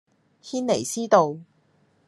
[0.41, 1.37] 軒尼詩道